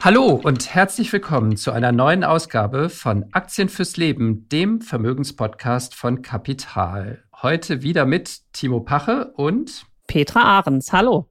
[0.00, 6.22] Hallo und herzlich willkommen zu einer neuen Ausgabe von Aktien fürs Leben, dem Vermögenspodcast von
[6.22, 7.24] Kapital.
[7.42, 10.92] Heute wieder mit Timo Pache und Petra Ahrens.
[10.92, 11.28] Hallo.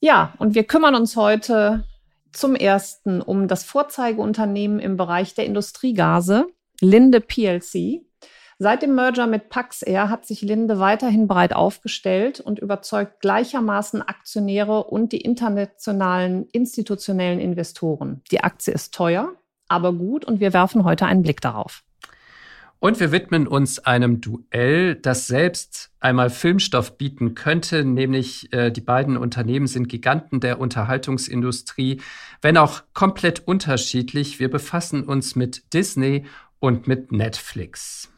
[0.00, 1.84] Ja, und wir kümmern uns heute
[2.32, 6.46] zum ersten um das Vorzeigeunternehmen im Bereich der Industriegase,
[6.80, 8.02] Linde PLC.
[8.60, 14.02] Seit dem Merger mit Pax Air hat sich Linde weiterhin breit aufgestellt und überzeugt gleichermaßen
[14.02, 18.20] Aktionäre und die internationalen institutionellen Investoren.
[18.32, 19.32] Die Aktie ist teuer,
[19.68, 21.84] aber gut und wir werfen heute einen Blick darauf.
[22.80, 28.80] Und wir widmen uns einem Duell, das selbst einmal Filmstoff bieten könnte, nämlich äh, die
[28.80, 32.00] beiden Unternehmen sind Giganten der Unterhaltungsindustrie,
[32.42, 34.40] wenn auch komplett unterschiedlich.
[34.40, 36.26] Wir befassen uns mit Disney
[36.58, 38.10] und mit Netflix.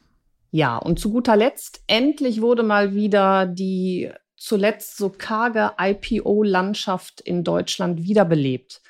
[0.50, 7.44] Ja, und zu guter Letzt, endlich wurde mal wieder die zuletzt so karge IPO-Landschaft in
[7.44, 8.80] Deutschland wiederbelebt.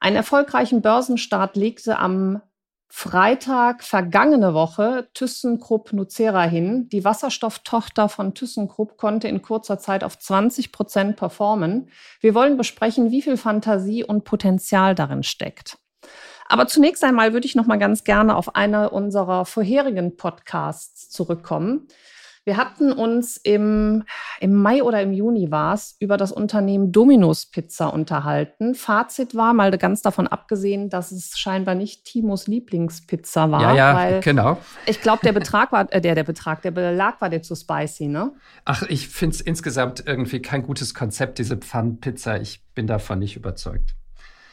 [0.00, 2.42] Einen erfolgreichen Börsenstart legte am
[2.88, 6.88] Freitag vergangene Woche ThyssenKrupp Nucera hin.
[6.88, 11.90] Die Wasserstofftochter von ThyssenKrupp konnte in kurzer Zeit auf 20 Prozent performen.
[12.20, 15.78] Wir wollen besprechen, wie viel Fantasie und Potenzial darin steckt.
[16.48, 21.88] Aber zunächst einmal würde ich noch mal ganz gerne auf eine unserer vorherigen Podcasts zurückkommen.
[22.46, 24.04] Wir hatten uns im,
[24.38, 28.76] im Mai oder im Juni war es über das Unternehmen Domino's Pizza unterhalten.
[28.76, 33.74] Fazit war, mal ganz davon abgesehen, dass es scheinbar nicht Timos Lieblingspizza war.
[33.74, 34.58] Ja, ja, genau.
[34.86, 38.06] Ich glaube, der Betrag war, äh, der, der Betrag, der Belag war dir zu spicy,
[38.06, 38.30] ne?
[38.64, 42.36] Ach, ich finde es insgesamt irgendwie kein gutes Konzept, diese Pfannenpizza.
[42.36, 43.96] Ich bin davon nicht überzeugt.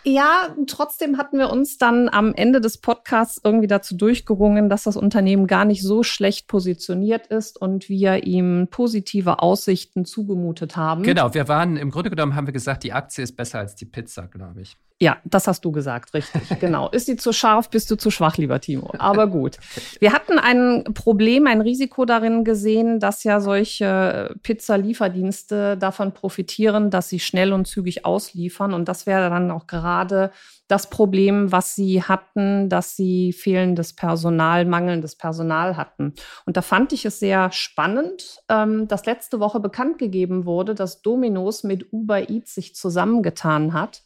[0.06, 4.97] Ja, trotzdem hatten wir uns dann am Ende des Podcasts irgendwie dazu durchgerungen, dass das
[4.97, 11.03] Unternehmen gar nicht so schlecht positioniert ist und wir ihm positive Aussichten zugemutet haben.
[11.03, 13.86] Genau, wir waren, im Grunde genommen haben wir gesagt, die Aktie ist besser als die
[13.86, 14.75] Pizza, glaube ich.
[15.03, 16.41] Ja, das hast du gesagt, richtig.
[16.62, 16.88] Genau.
[16.90, 18.94] Ist sie zu scharf, bist du zu schwach, lieber Timo.
[19.00, 19.58] Aber gut.
[20.00, 27.09] Wir hatten ein Problem, ein Risiko darin gesehen, dass ja solche Pizza-Lieferdienste davon profitieren, dass
[27.09, 28.74] sie schnell und zügig ausliefern.
[28.74, 30.31] Und das wäre dann auch gerade
[30.69, 36.14] das Problem, was sie hatten, dass sie fehlendes Personal, mangelndes Personal hatten.
[36.46, 41.02] Und da fand ich es sehr spannend, ähm, dass letzte Woche bekannt gegeben wurde, dass
[41.02, 44.03] Domino's mit Uber Eats sich zusammengetan hat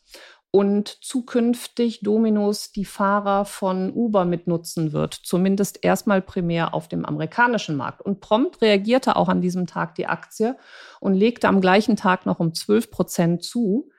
[0.52, 7.76] und zukünftig Dominos die Fahrer von Uber mitnutzen wird, zumindest erstmal primär auf dem amerikanischen
[7.76, 8.02] Markt.
[8.02, 10.58] Und prompt reagierte auch an diesem Tag die Aktie
[11.00, 13.90] und legte am gleichen Tag noch um 12 Prozent zu.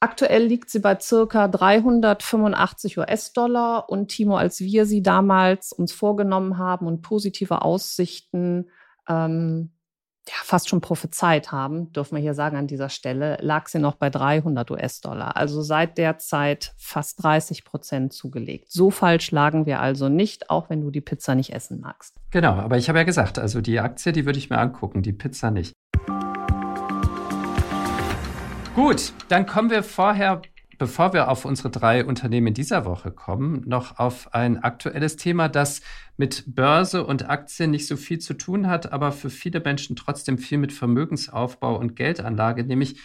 [0.00, 6.58] Aktuell liegt sie bei circa 385 US-Dollar und Timo, als wir sie damals uns vorgenommen
[6.58, 8.70] haben und positive Aussichten
[9.08, 9.73] ähm,
[10.28, 13.96] ja, fast schon prophezeit haben, dürfen wir hier sagen an dieser Stelle, lag sie noch
[13.96, 15.36] bei 300 US-Dollar.
[15.36, 18.70] Also seit der Zeit fast 30 Prozent zugelegt.
[18.70, 22.14] So falsch lagen wir also nicht, auch wenn du die Pizza nicht essen magst.
[22.30, 25.12] Genau, aber ich habe ja gesagt, also die Aktie, die würde ich mir angucken, die
[25.12, 25.74] Pizza nicht.
[28.74, 30.42] Gut, dann kommen wir vorher
[30.78, 35.80] Bevor wir auf unsere drei Unternehmen dieser Woche kommen, noch auf ein aktuelles Thema, das
[36.16, 40.38] mit Börse und Aktien nicht so viel zu tun hat, aber für viele Menschen trotzdem
[40.38, 43.00] viel mit Vermögensaufbau und Geldanlage, nämlich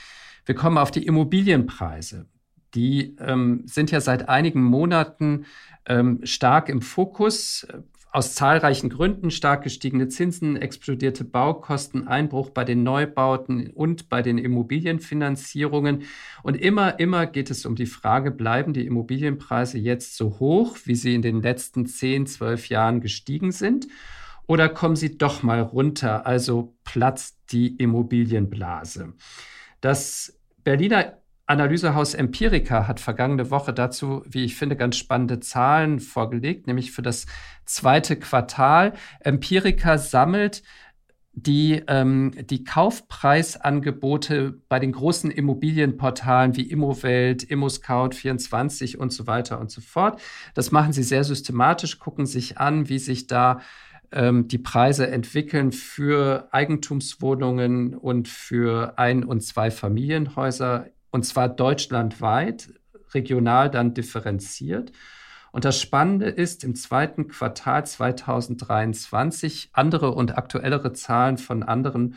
[0.45, 2.25] wir kommen auf die Immobilienpreise.
[2.73, 5.45] Die ähm, sind ja seit einigen Monaten
[5.85, 7.67] ähm, stark im Fokus
[8.11, 14.39] aus zahlreichen Gründen stark gestiegene Zinsen, explodierte Baukosten, Einbruch bei den Neubauten und bei den
[14.39, 16.03] Immobilienfinanzierungen.
[16.41, 20.95] Und immer, immer geht es um die Frage, bleiben die Immobilienpreise jetzt so hoch, wie
[20.95, 23.87] sie in den letzten 10, 12 Jahren gestiegen sind?
[24.47, 29.13] Oder kommen sie doch mal runter, also platzt die Immobilienblase?
[29.81, 31.18] Das Berliner
[31.49, 37.01] Analysehaus Empirica hat vergangene Woche dazu, wie ich finde, ganz spannende Zahlen vorgelegt, nämlich für
[37.01, 37.25] das
[37.65, 38.93] zweite Quartal.
[39.21, 40.61] Empirica sammelt
[41.33, 49.71] die, ähm, die Kaufpreisangebote bei den großen Immobilienportalen wie Immowelt, ImmoScout24 und so weiter und
[49.71, 50.21] so fort.
[50.53, 53.61] Das machen sie sehr systematisch, gucken sich an, wie sich da
[54.11, 62.73] ähm, die Preise entwickeln für Eigentumswohnungen und für Ein- und Zwei-Familienhäuser und zwar deutschlandweit,
[63.13, 64.91] regional dann differenziert.
[65.51, 72.15] Und das Spannende ist, im zweiten Quartal 2023, andere und aktuellere Zahlen von anderen,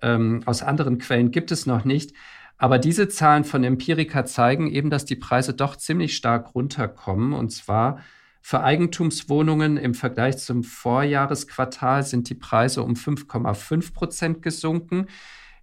[0.00, 2.14] ähm, aus anderen Quellen gibt es noch nicht.
[2.56, 7.32] Aber diese Zahlen von Empirica zeigen eben, dass die Preise doch ziemlich stark runterkommen.
[7.32, 8.00] Und zwar
[8.42, 15.06] für Eigentumswohnungen im Vergleich zum Vorjahresquartal sind die Preise um 5,5 Prozent gesunken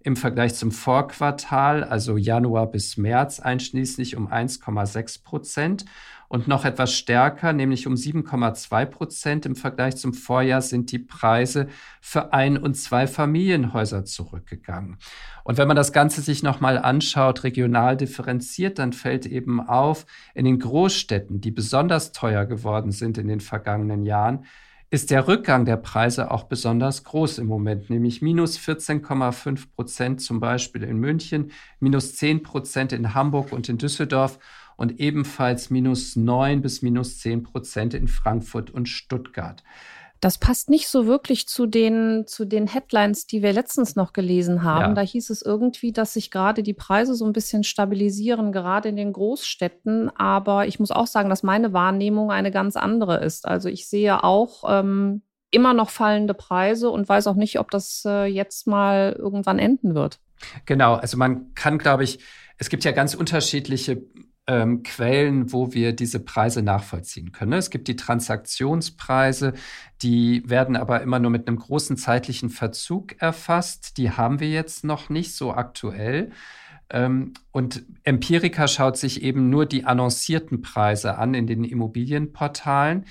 [0.08, 5.84] im Vergleich zum Vorquartal, also Januar bis März einschließlich, um 1,6 Prozent
[6.30, 11.68] und noch etwas stärker, nämlich um 7,2 Prozent im Vergleich zum Vorjahr sind die Preise
[12.00, 14.98] für Ein- und Zweifamilienhäuser zurückgegangen.
[15.44, 20.46] Und wenn man das Ganze sich nochmal anschaut, regional differenziert, dann fällt eben auf, in
[20.46, 24.46] den Großstädten, die besonders teuer geworden sind in den vergangenen Jahren,
[24.90, 30.40] ist der Rückgang der Preise auch besonders groß im Moment, nämlich minus 14,5 Prozent zum
[30.40, 31.52] Beispiel in München,
[31.82, 34.40] minus 10 Prozent in Hamburg und in Düsseldorf
[34.78, 39.62] und ebenfalls minus 9 bis minus 10 Prozent in Frankfurt und Stuttgart.
[40.20, 44.64] Das passt nicht so wirklich zu den, zu den Headlines, die wir letztens noch gelesen
[44.64, 44.90] haben.
[44.90, 44.94] Ja.
[44.94, 48.96] Da hieß es irgendwie, dass sich gerade die Preise so ein bisschen stabilisieren, gerade in
[48.96, 50.10] den Großstädten.
[50.16, 53.48] Aber ich muss auch sagen, dass meine Wahrnehmung eine ganz andere ist.
[53.48, 55.22] Also ich sehe auch ähm,
[55.52, 59.96] immer noch fallende Preise und weiß auch nicht, ob das äh, jetzt mal irgendwann enden
[59.96, 60.20] wird.
[60.66, 62.20] Genau, also man kann, glaube ich,
[62.58, 64.04] es gibt ja ganz unterschiedliche
[64.48, 67.54] ähm, Quellen, wo wir diese Preise nachvollziehen können.
[67.54, 69.54] Es gibt die Transaktionspreise,
[70.02, 73.98] die werden aber immer nur mit einem großen zeitlichen Verzug erfasst.
[73.98, 76.32] Die haben wir jetzt noch nicht so aktuell.
[76.90, 83.06] Ähm, und Empirica schaut sich eben nur die annoncierten Preise an in den Immobilienportalen.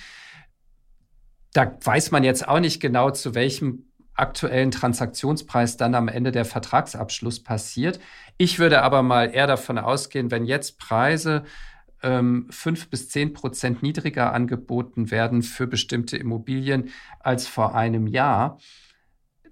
[1.53, 3.86] Da weiß man jetzt auch nicht genau, zu welchem
[4.17, 8.01] aktuellen Transaktionspreis dann am Ende der Vertragsabschluss passiert.
[8.39, 11.45] Ich würde aber mal eher davon ausgehen, wenn jetzt Preise
[12.03, 16.91] ähm, fünf bis zehn Prozent niedriger angeboten werden für bestimmte Immobilien
[17.21, 18.59] als vor einem Jahr,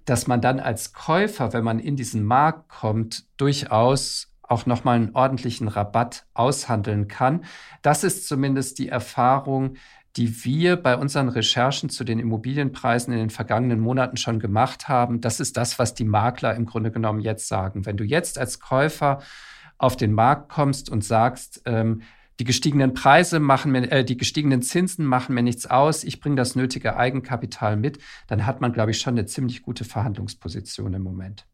[0.05, 5.15] dass man dann als Käufer, wenn man in diesen Markt kommt, durchaus auch nochmal einen
[5.15, 7.45] ordentlichen Rabatt aushandeln kann.
[7.81, 9.77] Das ist zumindest die Erfahrung,
[10.17, 15.19] die wir bei unseren Recherchen zu den Immobilienpreisen in den vergangenen Monaten schon gemacht haben.
[15.19, 17.85] Das ist das, was die Makler im Grunde genommen jetzt sagen.
[17.85, 19.21] Wenn du jetzt als Käufer
[19.77, 22.01] auf den Markt kommst und sagst, ähm,
[22.39, 26.35] die gestiegenen Preise machen mir, äh, die gestiegenen Zinsen machen mir nichts aus, ich bringe
[26.37, 31.03] das nötige Eigenkapital mit, dann hat man, glaube ich, schon eine ziemlich gute Verhandlungsposition im
[31.03, 31.45] Moment.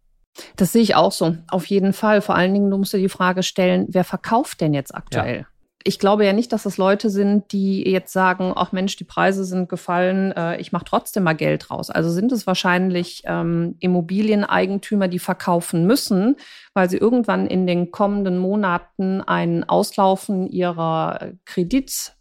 [0.56, 2.22] Das sehe ich auch so, auf jeden Fall.
[2.22, 5.40] Vor allen Dingen, du musst dir die Frage stellen, wer verkauft denn jetzt aktuell?
[5.42, 5.51] Ja
[5.84, 9.46] ich glaube ja nicht, dass das Leute sind, die jetzt sagen, ach Mensch, die Preise
[9.46, 11.90] sind gefallen, äh, ich mache trotzdem mal Geld raus.
[11.90, 16.36] Also sind es wahrscheinlich ähm, Immobilieneigentümer, die verkaufen müssen,
[16.74, 22.16] weil sie irgendwann in den kommenden Monaten ein Auslaufen ihrer Kredits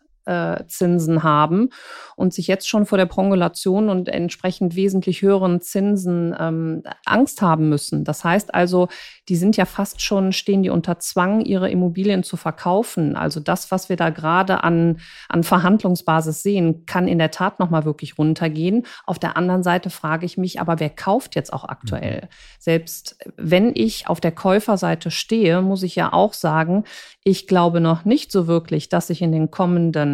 [0.69, 1.71] Zinsen haben
[2.17, 7.69] und sich jetzt schon vor der Prongulation und entsprechend wesentlich höheren Zinsen ähm, Angst haben
[7.69, 8.05] müssen.
[8.05, 8.89] Das heißt also,
[9.29, 13.17] die sind ja fast schon, stehen die unter Zwang, ihre Immobilien zu verkaufen.
[13.17, 17.85] Also das, was wir da gerade an, an Verhandlungsbasis sehen, kann in der Tat nochmal
[17.85, 18.87] wirklich runtergehen.
[19.07, 22.23] Auf der anderen Seite frage ich mich, aber wer kauft jetzt auch aktuell?
[22.23, 22.29] Mhm.
[22.59, 26.85] Selbst wenn ich auf der Käuferseite stehe, muss ich ja auch sagen,
[27.25, 30.10] ich glaube noch nicht so wirklich, dass sich in den kommenden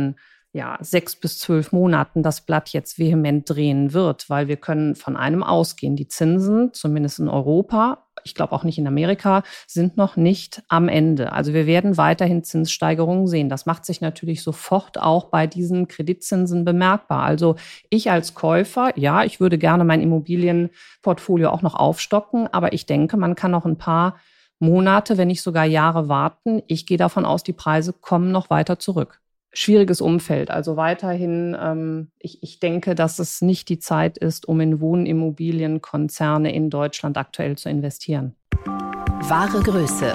[0.57, 5.15] ja, sechs bis zwölf Monaten das Blatt jetzt vehement drehen wird, weil wir können von
[5.15, 5.97] einem ausgehen.
[5.97, 10.89] Die Zinsen, zumindest in Europa, ich glaube auch nicht in Amerika, sind noch nicht am
[10.89, 11.33] Ende.
[11.33, 13.51] Also wir werden weiterhin Zinssteigerungen sehen.
[13.51, 17.25] Das macht sich natürlich sofort auch bei diesen Kreditzinsen bemerkbar.
[17.25, 17.57] Also
[17.91, 23.19] ich als Käufer, ja, ich würde gerne mein Immobilienportfolio auch noch aufstocken, aber ich denke,
[23.19, 24.17] man kann noch ein paar
[24.59, 26.63] Monate, wenn nicht sogar Jahre warten.
[26.67, 29.21] Ich gehe davon aus, die Preise kommen noch weiter zurück.
[29.59, 30.51] Schwieriges Umfeld.
[30.51, 36.55] Also weiterhin, ähm, ich, ich denke, dass es nicht die Zeit ist, um in Wohnimmobilienkonzerne
[36.55, 38.35] in Deutschland aktuell zu investieren.
[38.67, 40.15] Wahre Größe.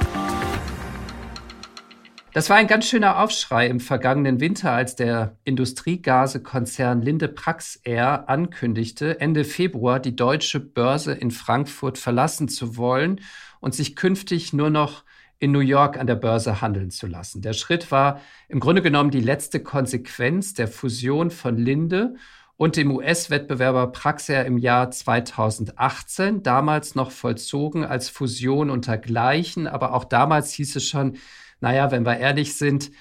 [2.33, 9.19] Das war ein ganz schöner Aufschrei im vergangenen Winter, als der Industriegasekonzern Linde Praxair ankündigte,
[9.19, 13.21] Ende Februar die deutsche Börse in Frankfurt verlassen zu wollen
[13.60, 15.03] und sich künftig nur noch
[15.41, 17.41] in New York an der Börse handeln zu lassen.
[17.41, 22.13] Der Schritt war im Grunde genommen die letzte Konsequenz der Fusion von Linde
[22.57, 29.95] und dem US-Wettbewerber Praxair im Jahr 2018, damals noch vollzogen als Fusion unter Gleichen, aber
[29.95, 31.17] auch damals hieß es schon,
[31.60, 32.91] naja, wenn wir ehrlich sind,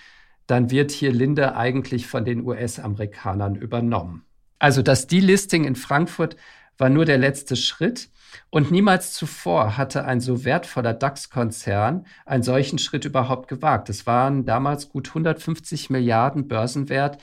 [0.47, 4.25] dann wird hier Linde eigentlich von den US-Amerikanern übernommen.
[4.59, 6.37] Also das Delisting in Frankfurt
[6.81, 8.09] war nur der letzte Schritt.
[8.49, 13.89] Und niemals zuvor hatte ein so wertvoller DAX-Konzern einen solchen Schritt überhaupt gewagt.
[13.89, 17.19] Es waren damals gut 150 Milliarden Börsenwert,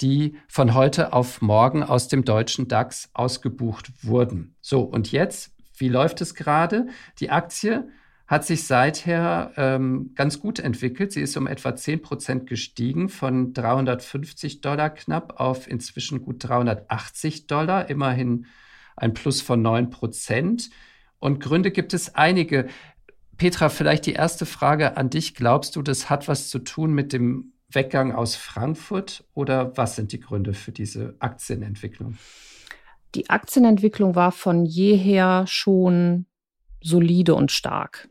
[0.00, 4.54] die von heute auf morgen aus dem deutschen DAX ausgebucht wurden.
[4.60, 6.88] So, und jetzt, wie läuft es gerade?
[7.18, 7.88] Die Aktie
[8.28, 11.12] hat sich seither ähm, ganz gut entwickelt.
[11.12, 17.46] Sie ist um etwa 10 Prozent gestiegen, von 350 Dollar knapp auf inzwischen gut 380
[17.46, 18.46] Dollar, immerhin
[18.98, 20.70] ein Plus von 9 Prozent.
[21.18, 22.68] Und Gründe gibt es einige.
[23.36, 25.34] Petra, vielleicht die erste Frage an dich.
[25.34, 30.12] Glaubst du, das hat was zu tun mit dem Weggang aus Frankfurt oder was sind
[30.12, 32.16] die Gründe für diese Aktienentwicklung?
[33.14, 36.26] Die Aktienentwicklung war von jeher schon
[36.82, 38.08] solide und stark.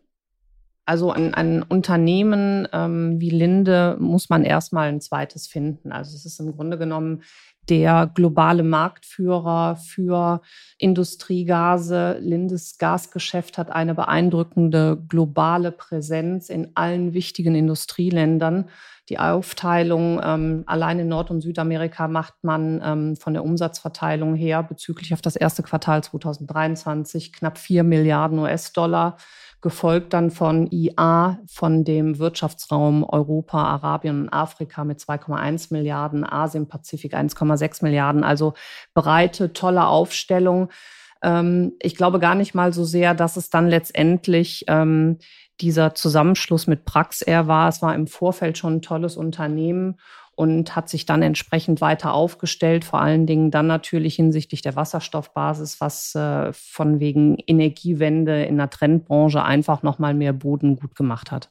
[0.85, 5.91] Also ein, ein Unternehmen ähm, wie Linde muss man erstmal ein zweites finden.
[5.91, 7.23] Also es ist im Grunde genommen
[7.69, 10.41] der globale Marktführer für
[10.77, 12.17] Industriegase.
[12.19, 18.69] Lindes Gasgeschäft hat eine beeindruckende globale Präsenz in allen wichtigen Industrieländern.
[19.09, 24.63] Die Aufteilung ähm, allein in Nord- und Südamerika macht man ähm, von der Umsatzverteilung her
[24.63, 29.15] bezüglich auf das erste Quartal 2023 knapp vier Milliarden US-Dollar
[29.61, 36.67] gefolgt dann von IA, von dem Wirtschaftsraum Europa, Arabien und Afrika mit 2,1 Milliarden, Asien,
[36.67, 38.23] Pazifik 1,6 Milliarden.
[38.23, 38.53] Also
[38.93, 40.69] breite, tolle Aufstellung.
[41.23, 45.17] Ähm, ich glaube gar nicht mal so sehr, dass es dann letztendlich ähm,
[45.59, 47.67] dieser Zusammenschluss mit Praxair war.
[47.69, 49.97] Es war im Vorfeld schon ein tolles Unternehmen
[50.37, 55.81] und hat sich dann entsprechend weiter aufgestellt, vor allen Dingen dann natürlich hinsichtlich der Wasserstoffbasis,
[55.81, 61.49] was äh, von wegen Energiewende in der Trendbranche einfach nochmal mehr Boden gut gemacht hat.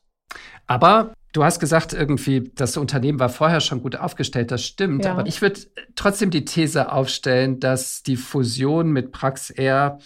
[0.69, 5.05] Aber du hast gesagt, irgendwie, das Unternehmen war vorher schon gut aufgestellt, das stimmt.
[5.05, 5.15] Ja.
[5.15, 5.63] Aber ich würde
[5.97, 9.99] trotzdem die These aufstellen, dass die Fusion mit Praxair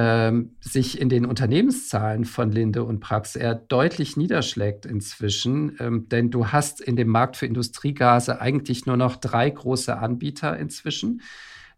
[0.00, 5.76] ähm, sich in den Unternehmenszahlen von Linde und Praxair deutlich niederschlägt inzwischen.
[5.80, 10.56] Ähm, denn du hast in dem Markt für Industriegase eigentlich nur noch drei große Anbieter
[10.56, 11.20] inzwischen.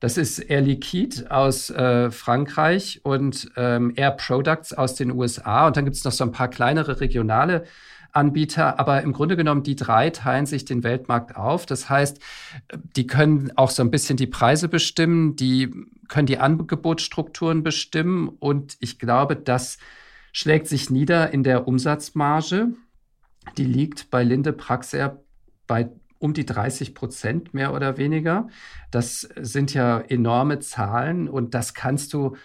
[0.00, 5.66] Das ist Air Liquide aus äh, Frankreich und ähm, Air Products aus den USA.
[5.68, 7.64] Und dann gibt es noch so ein paar kleinere regionale
[8.12, 11.64] Anbieter, aber im Grunde genommen die drei teilen sich den Weltmarkt auf.
[11.64, 12.20] Das heißt,
[12.96, 15.70] die können auch so ein bisschen die Preise bestimmen, die
[16.10, 19.78] können die Angebotsstrukturen bestimmen und ich glaube, das
[20.32, 22.74] schlägt sich nieder in der Umsatzmarge.
[23.56, 25.22] Die liegt bei Linde Praxair
[25.66, 25.88] bei
[26.18, 28.48] um die 30 Prozent mehr oder weniger.
[28.90, 32.36] Das sind ja enorme Zahlen und das kannst du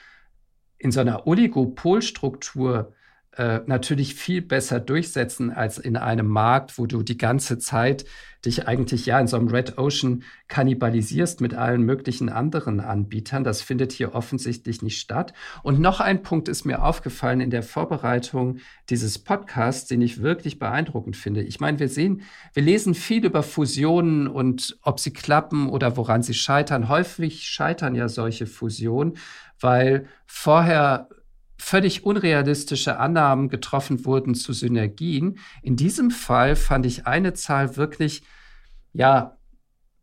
[0.78, 2.94] in so einer Oligopolstruktur
[3.38, 8.06] äh, natürlich viel besser durchsetzen als in einem Markt, wo du die ganze Zeit
[8.46, 13.44] dich eigentlich ja in so einem Red Ocean kannibalisierst mit allen möglichen anderen Anbietern.
[13.44, 15.34] Das findet hier offensichtlich nicht statt.
[15.64, 20.60] Und noch ein Punkt ist mir aufgefallen in der Vorbereitung dieses Podcasts, den ich wirklich
[20.60, 21.42] beeindruckend finde.
[21.42, 22.22] Ich meine, wir sehen,
[22.54, 26.88] wir lesen viel über Fusionen und ob sie klappen oder woran sie scheitern.
[26.88, 29.18] Häufig scheitern ja solche Fusionen,
[29.60, 31.10] weil vorher
[31.58, 35.40] völlig unrealistische Annahmen getroffen wurden zu Synergien.
[35.62, 38.24] In diesem Fall fand ich eine Zahl wirklich,
[38.94, 39.38] ja,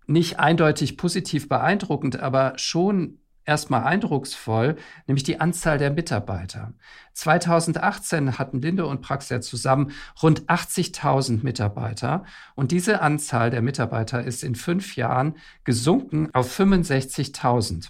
[0.06, 6.75] nicht eindeutig positiv beeindruckend, aber schon erstmal eindrucksvoll, nämlich die Anzahl der Mitarbeiter.
[7.14, 9.92] 2018 hatten Linde und Praxia zusammen
[10.23, 17.88] rund 80.000 Mitarbeiter und diese Anzahl der Mitarbeiter ist in fünf Jahren gesunken auf 65.000.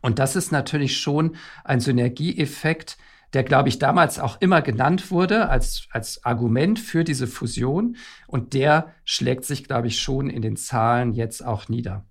[0.00, 2.96] Und das ist natürlich schon ein Synergieeffekt,
[3.32, 7.96] der, glaube ich, damals auch immer genannt wurde als, als Argument für diese Fusion.
[8.26, 12.04] Und der schlägt sich, glaube ich, schon in den Zahlen jetzt auch nieder.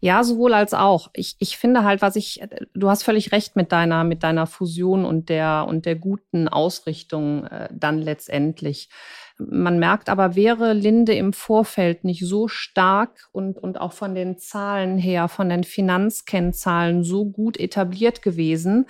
[0.00, 1.08] Ja, sowohl als auch.
[1.14, 2.42] Ich, ich finde halt, was ich,
[2.74, 7.46] du hast völlig recht mit deiner, mit deiner Fusion und der, und der guten Ausrichtung
[7.46, 8.90] äh, dann letztendlich.
[9.38, 14.38] Man merkt aber, wäre Linde im Vorfeld nicht so stark und, und auch von den
[14.38, 18.86] Zahlen her, von den Finanzkennzahlen so gut etabliert gewesen,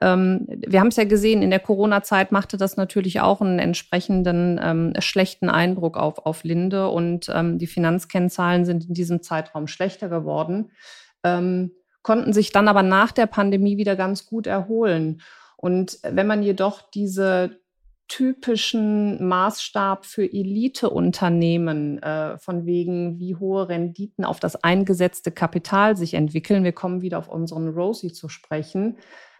[0.00, 4.60] ähm, wir haben es ja gesehen, in der Corona-Zeit machte das natürlich auch einen entsprechenden
[4.62, 10.08] ähm, schlechten Eindruck auf, auf Linde und ähm, die Finanzkennzahlen sind in diesem Zeitraum schlechter
[10.08, 10.70] geworden,
[11.24, 15.20] ähm, konnten sich dann aber nach der Pandemie wieder ganz gut erholen.
[15.56, 17.58] Und wenn man jedoch diese
[18.08, 26.14] typischen Maßstab für Eliteunternehmen, äh, von wegen, wie hohe Renditen auf das eingesetzte Kapital sich
[26.14, 26.64] entwickeln.
[26.64, 28.96] Wir kommen wieder auf unseren Rosie zu sprechen.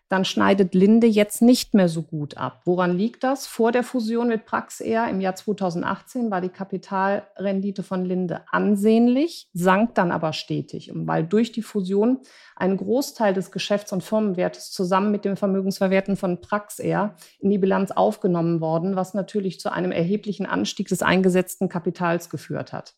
[0.09, 2.63] Dann schneidet Linde jetzt nicht mehr so gut ab.
[2.65, 3.47] Woran liegt das?
[3.47, 9.95] Vor der Fusion mit Praxair im Jahr 2018 war die Kapitalrendite von Linde ansehnlich, sank
[9.95, 12.21] dann aber stetig, weil durch die Fusion
[12.57, 17.91] ein Großteil des Geschäfts- und Firmenwertes zusammen mit dem Vermögensverwerten von Praxair in die Bilanz
[17.91, 22.95] aufgenommen worden, was natürlich zu einem erheblichen Anstieg des eingesetzten Kapitals geführt hat.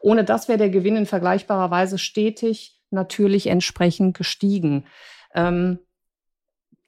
[0.00, 4.84] Ohne das wäre der Gewinn in vergleichbarer Weise stetig natürlich entsprechend gestiegen.
[5.34, 5.78] Ähm,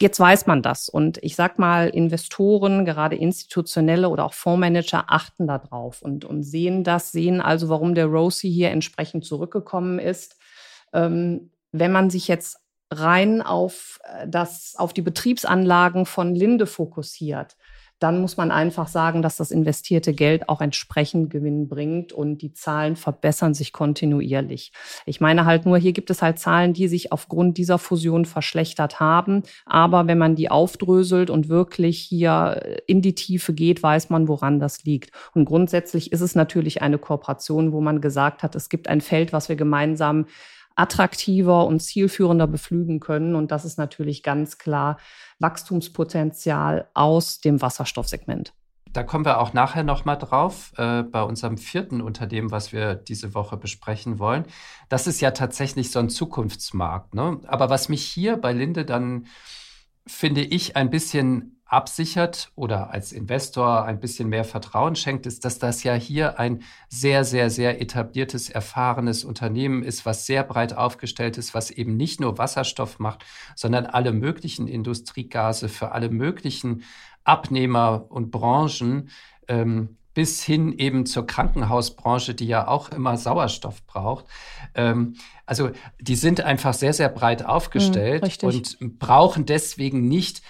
[0.01, 0.89] Jetzt weiß man das.
[0.89, 6.83] Und ich sag mal, Investoren, gerade institutionelle oder auch Fondsmanager achten darauf und, und sehen
[6.83, 10.37] das, sehen also, warum der Rosie hier entsprechend zurückgekommen ist.
[10.93, 12.59] Ähm, wenn man sich jetzt
[12.91, 17.57] rein auf äh, das, auf die Betriebsanlagen von Linde fokussiert,
[18.05, 22.53] dann muss man einfach sagen, dass das investierte Geld auch entsprechend Gewinn bringt und die
[22.53, 24.73] Zahlen verbessern sich kontinuierlich.
[25.07, 29.01] Ich meine halt nur, hier gibt es halt Zahlen, die sich aufgrund dieser Fusion verschlechtert
[29.01, 29.43] haben.
[29.65, 34.61] Aber wenn man die aufdröselt und wirklich hier in die Tiefe geht, weiß man, woran
[34.61, 35.11] das liegt.
[35.33, 39.33] Und grundsätzlich ist es natürlich eine Kooperation, wo man gesagt hat, es gibt ein Feld,
[39.33, 40.27] was wir gemeinsam
[40.77, 43.35] attraktiver und zielführender beflügen können.
[43.35, 44.99] Und das ist natürlich ganz klar
[45.39, 48.53] Wachstumspotenzial aus dem Wasserstoffsegment.
[48.93, 53.35] Da kommen wir auch nachher nochmal drauf äh, bei unserem vierten Unternehmen, was wir diese
[53.35, 54.45] Woche besprechen wollen.
[54.89, 57.13] Das ist ja tatsächlich so ein Zukunftsmarkt.
[57.13, 57.41] Ne?
[57.47, 59.27] Aber was mich hier bei Linde dann,
[60.07, 65.59] finde ich, ein bisschen absichert oder als Investor ein bisschen mehr Vertrauen schenkt, ist, dass
[65.59, 71.39] das ja hier ein sehr, sehr, sehr etabliertes, erfahrenes Unternehmen ist, was sehr breit aufgestellt
[71.39, 73.25] ist, was eben nicht nur Wasserstoff macht,
[73.57, 76.85] sondern alle möglichen Industriegase für alle möglichen
[77.25, 79.09] Abnehmer und Branchen
[79.49, 84.27] ähm, bis hin eben zur Krankenhausbranche, die ja auch immer Sauerstoff braucht.
[84.75, 90.43] Ähm, also die sind einfach sehr, sehr breit aufgestellt mhm, und brauchen deswegen nicht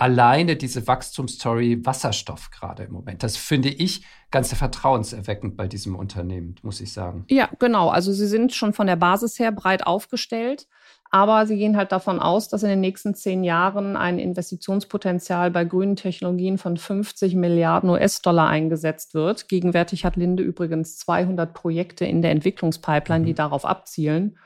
[0.00, 3.22] alleine diese Wachstumsstory Wasserstoff gerade im Moment.
[3.22, 7.24] Das finde ich ganz vertrauenserweckend bei diesem Unternehmen, muss ich sagen.
[7.28, 7.88] Ja, genau.
[7.90, 10.66] Also sie sind schon von der Basis her breit aufgestellt.
[11.12, 15.64] Aber sie gehen halt davon aus, dass in den nächsten zehn Jahren ein Investitionspotenzial bei
[15.64, 19.48] grünen Technologien von 50 Milliarden US-Dollar eingesetzt wird.
[19.48, 23.36] Gegenwärtig hat Linde übrigens 200 Projekte in der Entwicklungspipeline, die mhm.
[23.36, 24.38] darauf abzielen.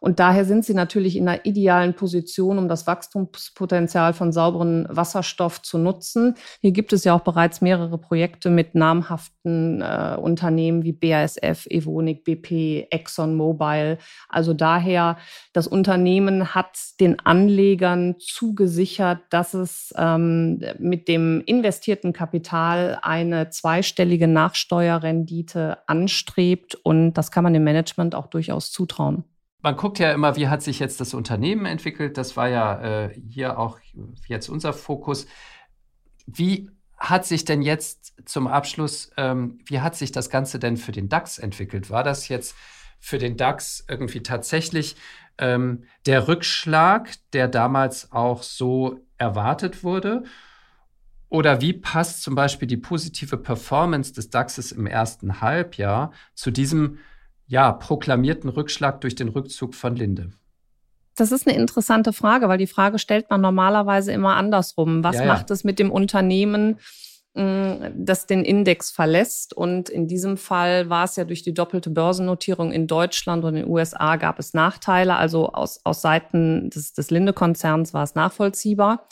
[0.00, 5.62] Und daher sind sie natürlich in einer idealen Position, um das Wachstumspotenzial von sauberen Wasserstoff
[5.62, 6.34] zu nutzen.
[6.60, 12.24] Hier gibt es ja auch bereits mehrere Projekte mit namhaften äh, Unternehmen wie BASF, Evonik,
[12.24, 13.98] BP, ExxonMobil.
[14.28, 15.18] Also daher,
[15.52, 24.28] das Unternehmen hat den Anlegern zugesichert, dass es ähm, mit dem investierten Kapital eine zweistellige
[24.28, 26.74] Nachsteuerrendite anstrebt.
[26.74, 29.24] Und das kann man dem Management auch durchaus zutrauen
[29.62, 32.16] man guckt ja immer, wie hat sich jetzt das Unternehmen entwickelt.
[32.16, 33.78] Das war ja äh, hier auch
[34.26, 35.26] jetzt unser Fokus.
[36.26, 40.92] Wie hat sich denn jetzt zum Abschluss, ähm, wie hat sich das Ganze denn für
[40.92, 41.90] den DAX entwickelt?
[41.90, 42.54] War das jetzt
[42.98, 44.96] für den DAX irgendwie tatsächlich
[45.38, 50.24] ähm, der Rückschlag, der damals auch so erwartet wurde?
[51.30, 56.98] Oder wie passt zum Beispiel die positive Performance des DAXes im ersten Halbjahr zu diesem
[57.48, 60.30] ja, proklamierten Rückschlag durch den Rückzug von Linde?
[61.16, 65.02] Das ist eine interessante Frage, weil die Frage stellt man normalerweise immer andersrum.
[65.02, 65.28] Was ja, ja.
[65.28, 66.78] macht es mit dem Unternehmen,
[67.34, 69.52] mm, das den Index verlässt?
[69.52, 73.64] Und in diesem Fall war es ja durch die doppelte Börsennotierung in Deutschland und in
[73.64, 75.16] den USA gab es Nachteile.
[75.16, 79.08] Also aus, aus Seiten des, des Linde-Konzerns war es nachvollziehbar.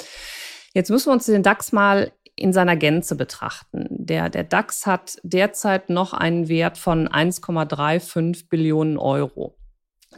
[0.74, 3.86] Jetzt müssen wir uns den DAX mal in seiner Gänze betrachten.
[3.90, 9.56] Der, der DAX hat derzeit noch einen Wert von 1,35 Billionen Euro.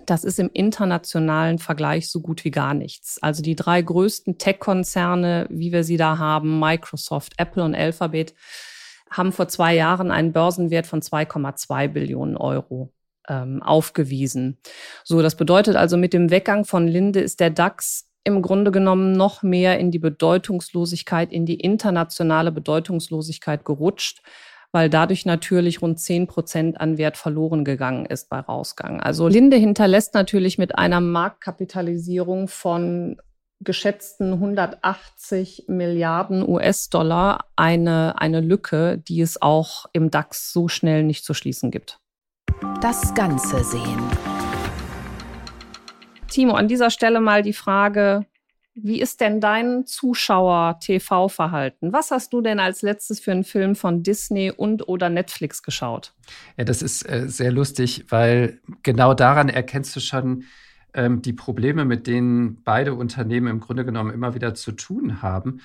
[0.06, 3.18] Das ist im internationalen Vergleich so gut wie gar nichts.
[3.22, 8.34] Also die drei größten Tech-Konzerne, wie wir sie da haben, Microsoft, Apple und Alphabet,
[9.10, 12.92] haben vor zwei Jahren einen Börsenwert von 2,2 Billionen Euro
[13.28, 14.58] ähm, aufgewiesen.
[15.04, 19.12] So, das bedeutet also, mit dem Weggang von Linde ist der DAX im Grunde genommen
[19.12, 24.22] noch mehr in die Bedeutungslosigkeit, in die internationale Bedeutungslosigkeit gerutscht,
[24.72, 29.00] weil dadurch natürlich rund 10 Prozent an Wert verloren gegangen ist bei Rausgang.
[29.00, 33.16] Also Linde hinterlässt natürlich mit einer Marktkapitalisierung von
[33.60, 41.24] geschätzten 180 Milliarden US-Dollar eine, eine Lücke, die es auch im DAX so schnell nicht
[41.24, 41.98] zu schließen gibt.
[42.80, 44.27] Das Ganze sehen.
[46.28, 48.26] Timo, an dieser Stelle mal die Frage,
[48.74, 51.92] wie ist denn dein Zuschauer-TV-Verhalten?
[51.92, 56.14] Was hast du denn als letztes für einen Film von Disney und oder Netflix geschaut?
[56.56, 60.44] Ja, das ist äh, sehr lustig, weil genau daran erkennst du schon,
[60.94, 65.60] ähm, die Probleme, mit denen beide Unternehmen im Grunde genommen immer wieder zu tun haben.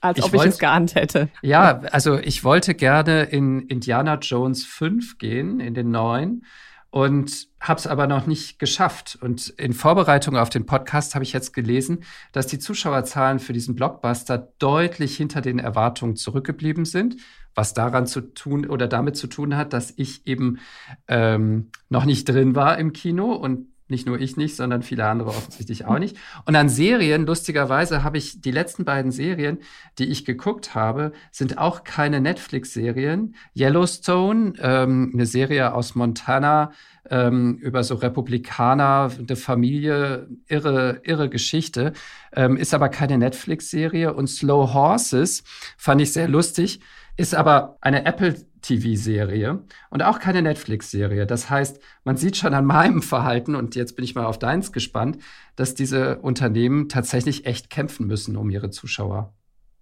[0.00, 1.28] Als ich ob wollt, ich es geahnt hätte.
[1.42, 6.44] Ja, also ich wollte gerne in Indiana Jones 5 gehen, in den neuen
[6.90, 9.18] und habe es aber noch nicht geschafft.
[9.20, 13.74] Und in Vorbereitung auf den Podcast habe ich jetzt gelesen, dass die Zuschauerzahlen für diesen
[13.74, 17.16] Blockbuster deutlich hinter den Erwartungen zurückgeblieben sind,
[17.54, 20.60] was daran zu tun oder damit zu tun hat, dass ich eben
[21.08, 25.30] ähm, noch nicht drin war im Kino und nicht nur ich nicht, sondern viele andere
[25.30, 26.16] offensichtlich auch nicht.
[26.44, 29.58] Und an Serien, lustigerweise, habe ich die letzten beiden Serien,
[29.98, 33.34] die ich geguckt habe, sind auch keine Netflix-Serien.
[33.56, 36.72] Yellowstone, ähm, eine Serie aus Montana
[37.10, 41.92] ähm, über so Republikaner, eine Familie, irre, irre Geschichte,
[42.32, 44.14] ähm, ist aber keine Netflix-Serie.
[44.14, 45.44] Und Slow Horses
[45.76, 46.80] fand ich sehr lustig,
[47.16, 48.36] ist aber eine Apple
[48.68, 51.26] TV-Serie und auch keine Netflix-Serie.
[51.26, 54.72] Das heißt, man sieht schon an meinem Verhalten, und jetzt bin ich mal auf deins
[54.72, 55.18] gespannt,
[55.56, 59.34] dass diese Unternehmen tatsächlich echt kämpfen müssen um ihre Zuschauer.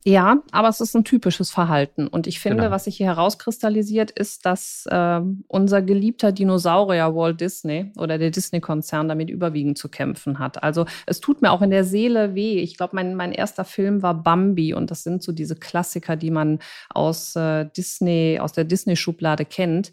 [0.09, 2.07] Ja, aber es ist ein typisches Verhalten.
[2.07, 2.71] Und ich finde, genau.
[2.71, 9.09] was sich hier herauskristallisiert, ist, dass äh, unser geliebter Dinosaurier Walt Disney oder der Disney-Konzern
[9.09, 10.63] damit überwiegend zu kämpfen hat.
[10.63, 12.61] Also es tut mir auch in der Seele weh.
[12.61, 16.31] Ich glaube, mein, mein erster Film war Bambi und das sind so diese Klassiker, die
[16.31, 19.93] man aus äh, Disney, aus der Disney-Schublade kennt.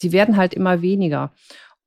[0.00, 1.34] Die werden halt immer weniger.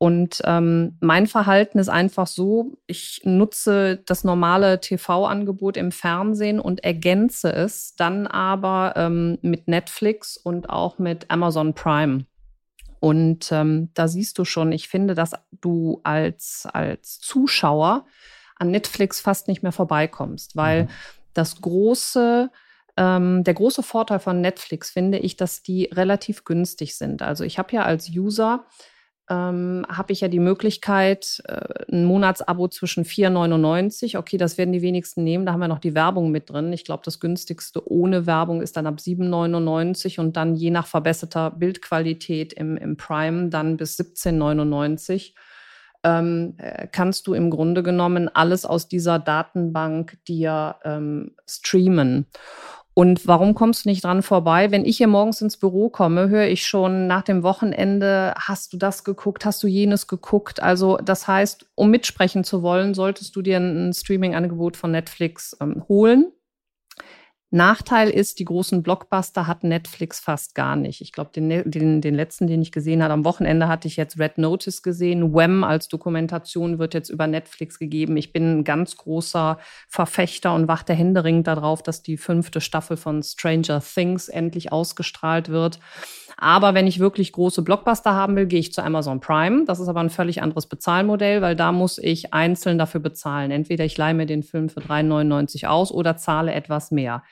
[0.03, 6.83] Und ähm, mein Verhalten ist einfach so, ich nutze das normale TV-Angebot im Fernsehen und
[6.83, 12.25] ergänze es dann aber ähm, mit Netflix und auch mit Amazon Prime.
[12.99, 18.05] Und ähm, da siehst du schon, ich finde, dass du als, als Zuschauer
[18.57, 20.89] an Netflix fast nicht mehr vorbeikommst, weil mhm.
[21.33, 22.51] das große
[22.97, 27.21] ähm, der große Vorteil von Netflix finde ich, dass die relativ günstig sind.
[27.21, 28.65] Also ich habe ja als User
[29.29, 34.17] ähm, habe ich ja die Möglichkeit, äh, ein Monatsabo zwischen 4,99.
[34.17, 35.45] Okay, das werden die wenigsten nehmen.
[35.45, 36.73] Da haben wir noch die Werbung mit drin.
[36.73, 41.51] Ich glaube, das günstigste ohne Werbung ist dann ab 7,99 und dann je nach verbesserter
[41.51, 45.33] Bildqualität im, im Prime dann bis 17,99.
[46.03, 52.25] Ähm, äh, kannst du im Grunde genommen alles aus dieser Datenbank dir ähm, streamen.
[52.95, 54.69] Und warum kommst du nicht dran vorbei?
[54.69, 58.77] Wenn ich hier morgens ins Büro komme, höre ich schon nach dem Wochenende, hast du
[58.77, 60.61] das geguckt, hast du jenes geguckt?
[60.61, 65.83] Also das heißt, um mitsprechen zu wollen, solltest du dir ein Streaming-Angebot von Netflix ähm,
[65.87, 66.31] holen.
[67.53, 71.01] Nachteil ist, die großen Blockbuster hat Netflix fast gar nicht.
[71.01, 74.17] Ich glaube, den, den, den letzten, den ich gesehen habe, am Wochenende hatte ich jetzt
[74.17, 75.35] Red Notice gesehen.
[75.35, 78.17] Wham als Dokumentation wird jetzt über Netflix gegeben.
[78.17, 83.21] Ich bin ein ganz großer Verfechter und warte händeringend darauf, dass die fünfte Staffel von
[83.21, 85.77] Stranger Things endlich ausgestrahlt wird.
[86.43, 89.63] Aber wenn ich wirklich große Blockbuster haben will, gehe ich zu Amazon Prime.
[89.63, 93.49] Das ist aber ein völlig anderes Bezahlmodell, weil da muss ich einzeln dafür bezahlen.
[93.49, 97.23] Entweder ich leihe mir den Film für 3,99 aus oder zahle etwas mehr.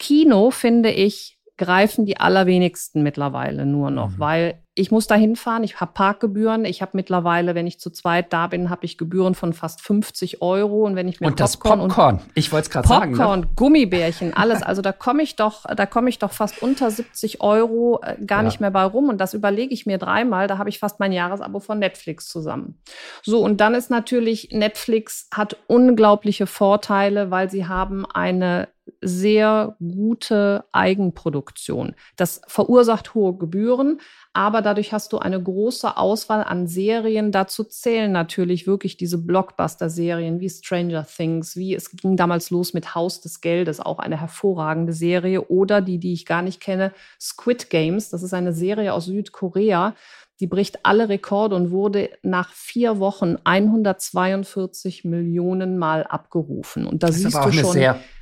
[0.00, 4.18] Kino finde ich greifen die allerwenigsten mittlerweile nur noch, mhm.
[4.18, 8.32] weil ich muss da hinfahren, ich habe Parkgebühren, ich habe mittlerweile, wenn ich zu zweit
[8.32, 11.80] da bin, habe ich Gebühren von fast 50 Euro und wenn ich mir und Popcorn
[11.80, 13.16] das Popcorn, ich wollte es gerade sagen, ne?
[13.18, 17.40] Popcorn, Gummibärchen, alles, also da komme ich doch, da komme ich doch fast unter 70
[17.40, 18.44] Euro äh, gar ja.
[18.44, 21.12] nicht mehr bei rum und das überlege ich mir dreimal, da habe ich fast mein
[21.12, 22.78] Jahresabo von Netflix zusammen.
[23.22, 28.68] So und dann ist natürlich Netflix hat unglaubliche Vorteile, weil sie haben eine
[29.00, 31.94] sehr gute Eigenproduktion.
[32.16, 34.00] Das verursacht hohe Gebühren,
[34.32, 37.32] aber dadurch hast du eine große Auswahl an Serien.
[37.32, 42.94] Dazu zählen natürlich wirklich diese Blockbuster-Serien wie Stranger Things, wie es ging damals los mit
[42.94, 47.70] Haus des Geldes, auch eine hervorragende Serie, oder die, die ich gar nicht kenne, Squid
[47.70, 48.10] Games.
[48.10, 49.94] Das ist eine Serie aus Südkorea.
[50.40, 56.86] Die bricht alle Rekorde und wurde nach vier Wochen 142 Millionen Mal abgerufen.
[56.86, 57.76] Und da das siehst du schon.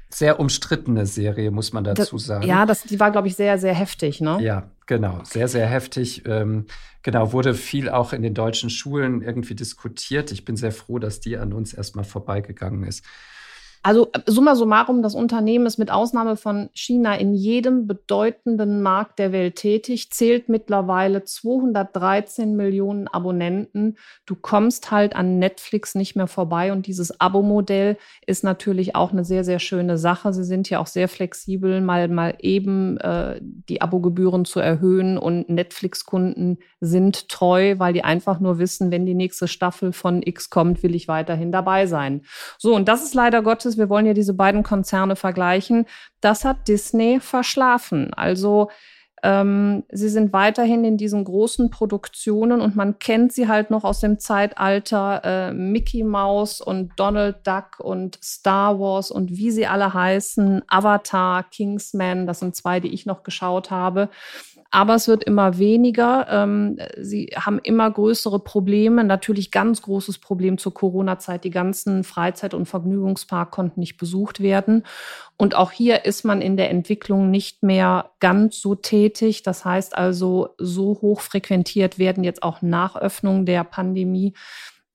[0.09, 2.47] Sehr umstrittene Serie, muss man dazu sagen.
[2.47, 4.39] Ja, das, die war, glaube ich, sehr, sehr heftig, ne?
[4.41, 6.23] Ja, genau, sehr, sehr heftig.
[6.27, 6.67] Ähm,
[7.03, 10.31] genau, wurde viel auch in den deutschen Schulen irgendwie diskutiert.
[10.31, 13.05] Ich bin sehr froh, dass die an uns erstmal vorbeigegangen ist.
[13.87, 19.31] Also summa summarum, das Unternehmen ist mit Ausnahme von China in jedem bedeutenden Markt der
[19.31, 23.97] Welt tätig, zählt mittlerweile 213 Millionen Abonnenten.
[24.27, 27.97] Du kommst halt an Netflix nicht mehr vorbei und dieses Abo-Modell
[28.27, 30.33] ist natürlich auch eine sehr, sehr schöne Sache.
[30.33, 35.49] Sie sind ja auch sehr flexibel, mal, mal eben äh, die Abogebühren zu erhöhen und
[35.49, 40.83] Netflix-Kunden sind treu, weil die einfach nur wissen, wenn die nächste Staffel von X kommt,
[40.83, 42.23] will ich weiterhin dabei sein.
[42.59, 45.87] So, und das ist leider Gottes wir wollen ja diese beiden Konzerne vergleichen,
[46.21, 48.13] das hat Disney verschlafen.
[48.15, 48.69] Also
[49.23, 54.01] Ähm, sie sind weiterhin in diesen großen Produktionen und man kennt sie halt noch aus
[54.01, 59.95] dem Zeitalter äh, Mickey Mouse und Donald Duck und Star Wars und wie sie alle
[59.95, 64.11] heißen, Avatar, Kingsman, das sind zwei, die ich noch geschaut habe
[64.77, 66.27] aber es wird immer weniger.
[66.29, 69.05] Ähm, sie haben immer größere Probleme.
[69.05, 71.45] Natürlich ganz großes Problem zur Corona-Zeit.
[71.45, 74.83] Die ganzen Freizeit- und Vergnügungspark konnten nicht besucht werden.
[75.39, 79.43] Und auch hier ist man in der Entwicklung nicht mehr ganz so tätig.
[79.43, 84.35] Das heißt also, so hoch frequentiert werden jetzt auch nach Öffnung der Pandemie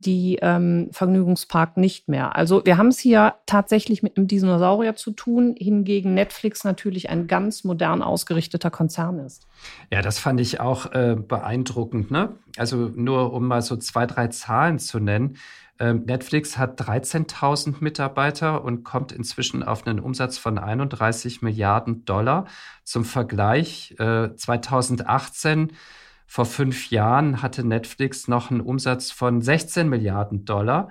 [0.01, 2.35] die ähm, Vergnügungspark nicht mehr.
[2.35, 7.27] Also wir haben es hier tatsächlich mit einem Dinosaurier zu tun, hingegen Netflix natürlich ein
[7.27, 9.47] ganz modern ausgerichteter Konzern ist.
[9.91, 12.11] Ja, das fand ich auch äh, beeindruckend.
[12.11, 12.35] Ne?
[12.57, 15.37] Also nur um mal so zwei, drei Zahlen zu nennen.
[15.79, 22.45] Ähm, Netflix hat 13.000 Mitarbeiter und kommt inzwischen auf einen Umsatz von 31 Milliarden Dollar.
[22.83, 25.71] Zum Vergleich, äh, 2018
[26.31, 30.89] vor fünf Jahren hatte Netflix noch einen Umsatz von 16 Milliarden Dollar.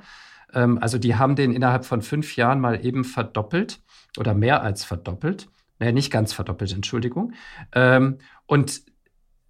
[0.52, 3.80] Ähm, also die haben den innerhalb von fünf Jahren mal eben verdoppelt
[4.18, 5.48] oder mehr als verdoppelt.
[5.78, 7.32] Nee, nicht ganz verdoppelt, Entschuldigung.
[7.72, 8.82] Ähm, und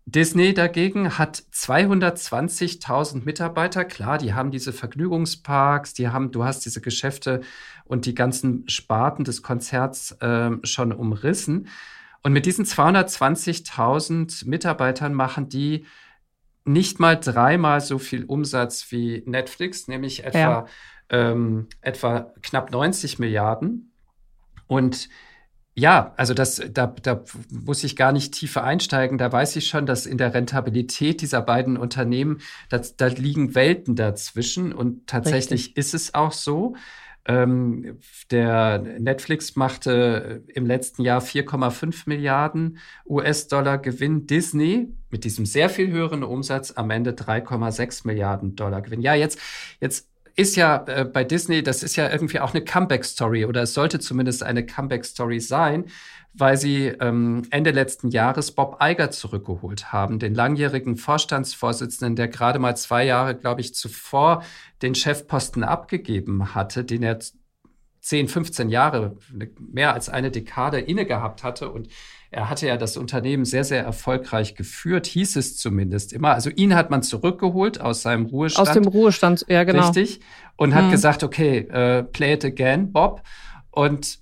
[0.06, 3.84] Disney dagegen hat 220.000 Mitarbeiter.
[3.84, 7.40] Klar, die haben diese Vergnügungsparks, die haben, du hast diese Geschäfte
[7.84, 11.66] und die ganzen Sparten des Konzerts äh, schon umrissen.
[12.22, 15.86] Und mit diesen 220.000 Mitarbeitern machen die
[16.64, 20.66] nicht mal dreimal so viel Umsatz wie Netflix, nämlich etwa, ja.
[21.08, 23.92] ähm, etwa knapp 90 Milliarden.
[24.66, 25.08] Und
[25.74, 29.16] ja, also das, da, da muss ich gar nicht tiefer einsteigen.
[29.18, 33.96] Da weiß ich schon, dass in der Rentabilität dieser beiden Unternehmen, das, da liegen Welten
[33.96, 34.72] dazwischen.
[34.72, 35.76] Und tatsächlich Richtig.
[35.76, 36.76] ist es auch so.
[37.26, 37.98] Ähm,
[38.30, 44.26] der Netflix machte im letzten Jahr 4,5 Milliarden US-Dollar Gewinn.
[44.26, 49.02] Disney mit diesem sehr viel höheren Umsatz am Ende 3,6 Milliarden Dollar Gewinn.
[49.02, 49.38] Ja, jetzt,
[49.80, 53.74] jetzt ist ja äh, bei Disney, das ist ja irgendwie auch eine Comeback-Story oder es
[53.74, 55.84] sollte zumindest eine Comeback-Story sein,
[56.32, 62.58] weil sie ähm, Ende letzten Jahres Bob Iger zurückgeholt haben, den langjährigen Vorstandsvorsitzenden, der gerade
[62.58, 64.44] mal zwei Jahre, glaube ich, zuvor
[64.82, 67.18] den Chefposten abgegeben hatte, den er
[68.00, 69.16] 10, 15 Jahre,
[69.58, 71.88] mehr als eine Dekade inne gehabt hatte und
[72.32, 76.32] er hatte ja das Unternehmen sehr, sehr erfolgreich geführt, hieß es zumindest immer.
[76.32, 78.68] Also ihn hat man zurückgeholt aus seinem Ruhestand.
[78.68, 79.86] Aus dem Ruhestand, ja, genau.
[79.86, 80.20] Richtig.
[80.56, 80.90] Und hat hm.
[80.92, 83.22] gesagt, okay, uh, play it again, Bob.
[83.72, 84.19] Und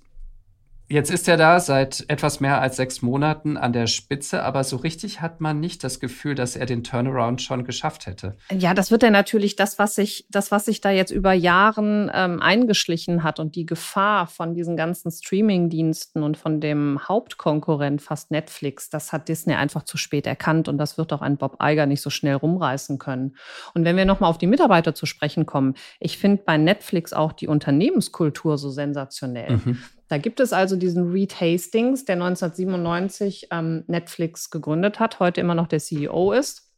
[0.91, 4.75] Jetzt ist er da seit etwas mehr als sechs Monaten an der Spitze, aber so
[4.75, 8.35] richtig hat man nicht das Gefühl, dass er den Turnaround schon geschafft hätte.
[8.51, 12.09] Ja, das wird ja natürlich das, was sich, das, was sich da jetzt über Jahren
[12.11, 18.31] ähm, eingeschlichen hat und die Gefahr von diesen ganzen Streaming-Diensten und von dem Hauptkonkurrent fast
[18.31, 21.85] Netflix, das hat Disney einfach zu spät erkannt und das wird auch ein Bob Iger
[21.85, 23.35] nicht so schnell rumreißen können.
[23.75, 27.31] Und wenn wir nochmal auf die Mitarbeiter zu sprechen kommen, ich finde bei Netflix auch
[27.31, 29.57] die Unternehmenskultur so sensationell.
[29.57, 29.77] Mhm.
[30.09, 35.55] Da gibt es also diesen Reed Hastings, der 1997 ähm, Netflix gegründet hat, heute immer
[35.55, 36.71] noch der CEO ist.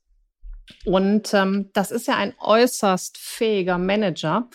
[0.85, 4.49] Und ähm, das ist ja ein äußerst fähiger Manager,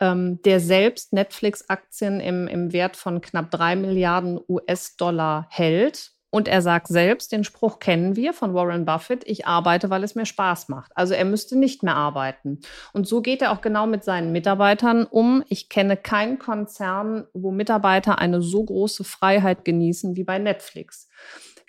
[0.00, 6.62] ähm, der selbst Netflix-Aktien im, im Wert von knapp drei Milliarden US-Dollar hält und er
[6.62, 10.68] sagt selbst, den Spruch kennen wir von Warren Buffett, ich arbeite, weil es mir Spaß
[10.68, 10.92] macht.
[10.94, 12.60] Also er müsste nicht mehr arbeiten.
[12.92, 15.42] Und so geht er auch genau mit seinen Mitarbeitern um.
[15.48, 21.08] Ich kenne keinen Konzern, wo Mitarbeiter eine so große Freiheit genießen wie bei Netflix.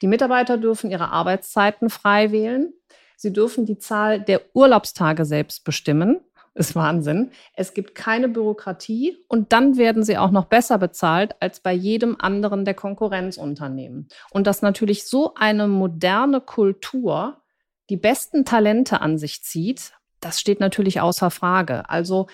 [0.01, 2.73] Die Mitarbeiter dürfen ihre Arbeitszeiten frei wählen.
[3.17, 6.21] Sie dürfen die Zahl der Urlaubstage selbst bestimmen
[6.53, 7.31] ist Wahnsinn.
[7.53, 12.17] Es gibt keine Bürokratie und dann werden sie auch noch besser bezahlt als bei jedem
[12.19, 14.07] anderen der Konkurrenzunternehmen.
[14.31, 17.41] Und dass natürlich so eine moderne Kultur
[17.89, 21.89] die besten Talente an sich zieht, das steht natürlich außer Frage.
[21.89, 22.27] Also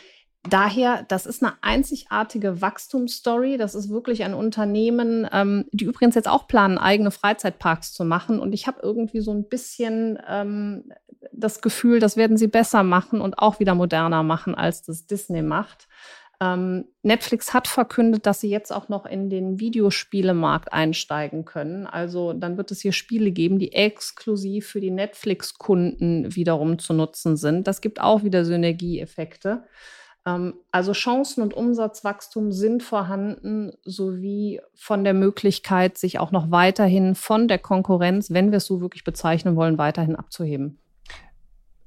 [0.44, 3.58] daher, das ist eine einzigartige Wachstumsstory.
[3.58, 8.40] Das ist wirklich ein Unternehmen, ähm, die übrigens jetzt auch planen, eigene Freizeitparks zu machen.
[8.40, 10.92] Und ich habe irgendwie so ein bisschen ähm,
[11.32, 15.42] das Gefühl, das werden sie besser machen und auch wieder moderner machen, als das Disney
[15.42, 15.88] macht.
[16.40, 21.88] Ähm, Netflix hat verkündet, dass sie jetzt auch noch in den Videospielemarkt einsteigen können.
[21.88, 27.38] Also dann wird es hier Spiele geben, die exklusiv für die Netflix-Kunden wiederum zu nutzen
[27.38, 27.66] sind.
[27.66, 29.64] Das gibt auch wieder Synergieeffekte.
[30.28, 37.16] Ähm, also Chancen und Umsatzwachstum sind vorhanden, sowie von der Möglichkeit, sich auch noch weiterhin
[37.16, 40.80] von der Konkurrenz, wenn wir es so wirklich bezeichnen wollen, weiterhin abzuheben.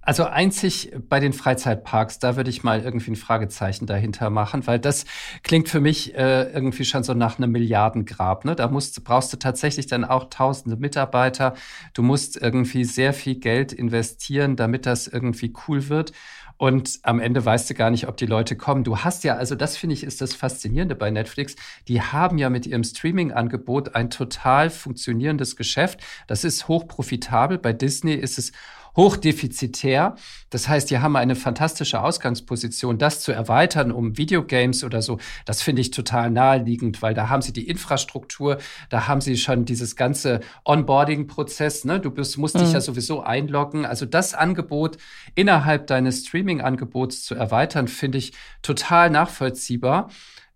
[0.03, 4.79] Also einzig bei den Freizeitparks, da würde ich mal irgendwie ein Fragezeichen dahinter machen, weil
[4.79, 5.05] das
[5.43, 8.47] klingt für mich äh, irgendwie schon so nach einem Milliardengrab.
[8.47, 8.57] Ne?
[8.57, 11.53] Da musst, brauchst du tatsächlich dann auch tausende Mitarbeiter.
[11.93, 16.13] Du musst irgendwie sehr viel Geld investieren, damit das irgendwie cool wird.
[16.61, 18.85] Und am Ende weißt du gar nicht, ob die Leute kommen.
[18.85, 21.57] Du hast ja, also das finde ich ist das Faszinierende bei Netflix.
[21.89, 26.01] Die haben ja mit ihrem Streaming-Angebot ein total funktionierendes Geschäft.
[26.27, 27.57] Das ist hochprofitabel.
[27.57, 28.53] Bei Disney ist es
[29.01, 30.15] hochdefizitär.
[30.51, 32.99] Das heißt, die haben eine fantastische Ausgangsposition.
[32.99, 37.41] Das zu erweitern um Videogames oder so, das finde ich total naheliegend, weil da haben
[37.41, 38.59] sie die Infrastruktur,
[38.91, 41.87] da haben sie schon dieses ganze Onboarding-Prozess.
[41.87, 41.99] Ne?
[41.99, 42.61] Du bist, musst mhm.
[42.61, 43.87] dich ja sowieso einloggen.
[43.87, 44.99] Also das Angebot
[45.35, 50.11] innerhalb deines Streaming-Angebots zu erweitern, finde ich total nachvollziehbar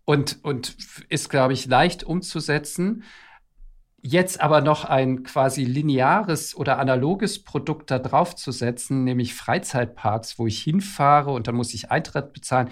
[0.04, 0.76] und, und
[1.09, 3.04] ist, glaube ich, leicht umzusetzen.
[4.06, 10.38] Jetzt aber noch ein quasi lineares oder analoges Produkt da drauf zu setzen, nämlich Freizeitparks,
[10.38, 12.68] wo ich hinfahre und dann muss ich Eintritt bezahlen,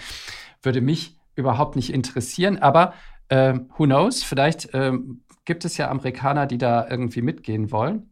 [0.60, 2.58] würde mich überhaupt nicht interessieren.
[2.58, 2.92] Aber
[3.30, 4.92] äh, who knows, vielleicht äh,
[5.46, 8.10] gibt es ja Amerikaner, die da irgendwie mitgehen wollen.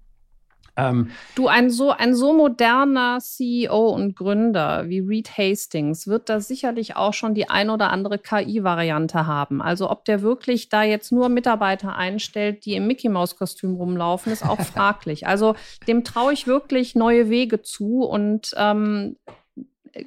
[0.80, 6.40] Ähm, du, ein so, ein so moderner CEO und Gründer wie Reed Hastings wird da
[6.40, 9.60] sicherlich auch schon die ein oder andere KI-Variante haben.
[9.60, 14.60] Also ob der wirklich da jetzt nur Mitarbeiter einstellt, die im Mickey-Maus-Kostüm rumlaufen, ist auch
[14.60, 15.26] fraglich.
[15.26, 15.54] Also
[15.86, 19.16] dem traue ich wirklich neue Wege zu und ähm,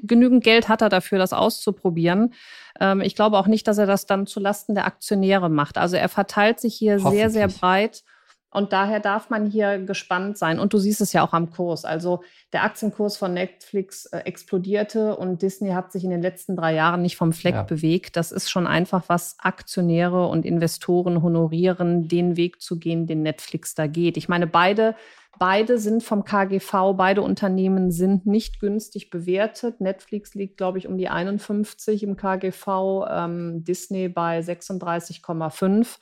[0.01, 2.33] genügend Geld hat er dafür, das auszuprobieren.
[2.79, 5.77] Ähm, ich glaube auch nicht, dass er das dann zulasten der Aktionäre macht.
[5.77, 8.03] Also er verteilt sich hier sehr, sehr breit.
[8.53, 10.59] Und daher darf man hier gespannt sein.
[10.59, 11.85] Und du siehst es ja auch am Kurs.
[11.85, 16.73] Also der Aktienkurs von Netflix äh, explodierte und Disney hat sich in den letzten drei
[16.73, 17.63] Jahren nicht vom Fleck ja.
[17.63, 18.15] bewegt.
[18.15, 23.73] Das ist schon einfach, was Aktionäre und Investoren honorieren, den Weg zu gehen, den Netflix
[23.73, 24.17] da geht.
[24.17, 24.95] Ich meine, beide
[25.39, 29.81] Beide sind vom KGV, beide Unternehmen sind nicht günstig bewertet.
[29.81, 32.67] Netflix liegt, glaube ich, um die 51 im KGV,
[33.09, 35.97] ähm, Disney bei 36,5.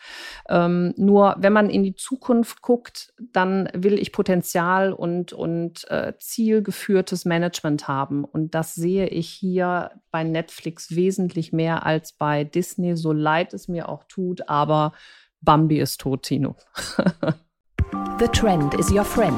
[0.50, 6.14] Ähm, nur wenn man in die Zukunft guckt, dann will ich Potenzial und, und äh,
[6.20, 8.26] zielgeführtes Management haben.
[8.26, 13.70] Und das sehe ich hier bei Netflix wesentlich mehr als bei Disney, so leid es
[13.70, 14.50] mir auch tut.
[14.50, 14.92] Aber
[15.40, 16.58] Bambi ist tot, Tino.
[17.92, 19.36] The Trend is your friend.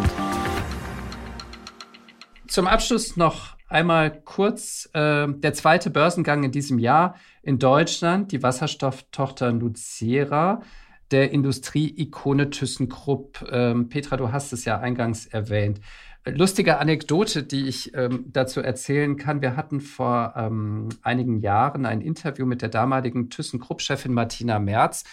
[2.47, 8.43] Zum Abschluss noch einmal kurz äh, der zweite Börsengang in diesem Jahr in Deutschland, die
[8.43, 10.61] Wasserstofftochter Nucera
[11.09, 13.47] der Industrieikone ThyssenKrupp.
[13.51, 15.79] Ähm, Petra, du hast es ja eingangs erwähnt.
[16.25, 19.41] Lustige Anekdote, die ich ähm, dazu erzählen kann.
[19.41, 25.03] Wir hatten vor ähm, einigen Jahren ein Interview mit der damaligen ThyssenKrupp-Chefin Martina Merz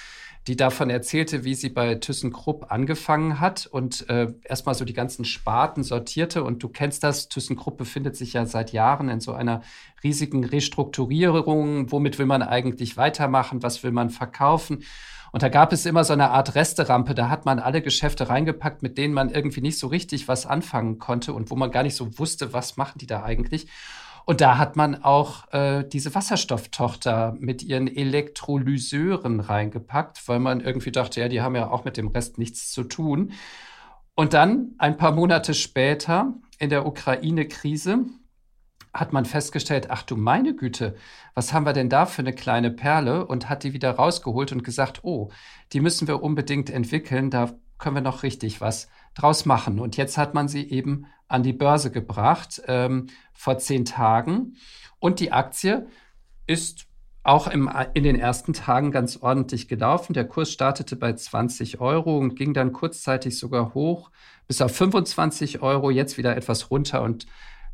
[0.47, 5.25] die davon erzählte, wie sie bei ThyssenKrupp angefangen hat und äh, erstmal so die ganzen
[5.25, 6.43] Sparten sortierte.
[6.43, 9.63] Und du kennst das, ThyssenKrupp befindet sich ja seit Jahren in so einer
[10.03, 11.93] riesigen Restrukturierung.
[11.93, 13.63] Womit will man eigentlich weitermachen?
[13.63, 14.85] Was will man verkaufen?
[15.33, 18.83] Und da gab es immer so eine Art Resterampe, da hat man alle Geschäfte reingepackt,
[18.83, 21.95] mit denen man irgendwie nicht so richtig was anfangen konnte und wo man gar nicht
[21.95, 23.69] so wusste, was machen die da eigentlich.
[24.27, 30.93] Und da hat man auch äh, diese Wasserstofftochter mit ihren Elektrolyseuren reingepackt, weil man irgendwie
[30.93, 33.33] dachte, ja, die haben ja auch mit dem Rest nichts zu tun.
[34.15, 38.05] Und dann, ein paar Monate später, in der Ukraine-Krise,
[38.93, 40.97] hat man festgestellt, ach du meine Güte,
[41.35, 43.27] was haben wir denn da für eine kleine Perle?
[43.27, 45.31] Und hat die wieder rausgeholt und gesagt, oh,
[45.73, 49.79] die müssen wir unbedingt entwickeln, da können wir noch richtig was draus machen.
[49.79, 54.57] Und jetzt hat man sie eben an die Börse gebracht ähm, vor zehn Tagen.
[54.99, 55.87] Und die Aktie
[56.47, 56.87] ist
[57.23, 60.13] auch im, in den ersten Tagen ganz ordentlich gelaufen.
[60.13, 64.11] Der Kurs startete bei 20 Euro und ging dann kurzzeitig sogar hoch
[64.47, 67.27] bis auf 25 Euro, jetzt wieder etwas runter und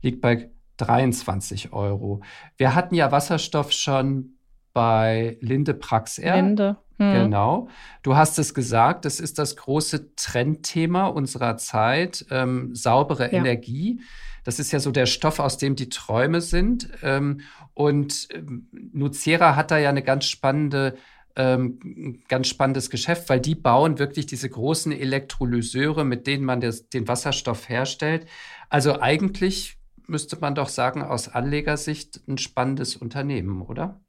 [0.02, 2.20] liegt bei 23 Euro.
[2.58, 4.36] Wir hatten ja Wasserstoff schon
[4.74, 6.36] bei Linde Praxair.
[6.36, 6.76] Linde.
[6.98, 7.12] Hm.
[7.12, 7.68] Genau.
[8.02, 13.38] Du hast es gesagt, das ist das große Trendthema unserer Zeit, ähm, saubere ja.
[13.38, 14.00] Energie.
[14.44, 16.88] Das ist ja so der Stoff, aus dem die Träume sind.
[17.02, 17.40] Ähm,
[17.74, 20.96] und ähm, Nucera hat da ja eine ganz spannende
[21.38, 26.88] ähm, ganz spannendes Geschäft, weil die bauen wirklich diese großen Elektrolyseure, mit denen man das,
[26.88, 28.26] den Wasserstoff herstellt.
[28.70, 34.00] Also eigentlich müsste man doch sagen, aus Anlegersicht ein spannendes Unternehmen, oder?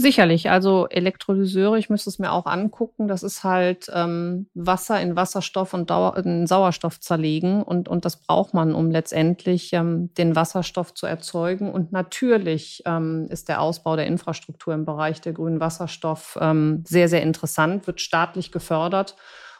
[0.00, 3.08] Sicherlich, also Elektrolyseure, ich müsste es mir auch angucken.
[3.08, 8.16] Das ist halt ähm, Wasser in Wasserstoff und Dauer, in Sauerstoff zerlegen und, und das
[8.16, 11.72] braucht man, um letztendlich ähm, den Wasserstoff zu erzeugen.
[11.72, 17.08] Und natürlich ähm, ist der Ausbau der Infrastruktur im Bereich der grünen Wasserstoff ähm, sehr,
[17.08, 19.16] sehr interessant, wird staatlich gefördert.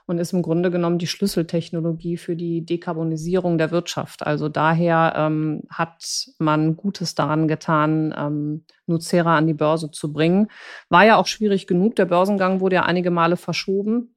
[0.09, 4.27] Und ist im Grunde genommen die Schlüsseltechnologie für die Dekarbonisierung der Wirtschaft.
[4.27, 10.49] Also daher ähm, hat man Gutes daran getan, ähm, Nucera an die Börse zu bringen.
[10.89, 11.95] War ja auch schwierig genug.
[11.97, 14.15] Der Börsengang wurde ja einige Male verschoben.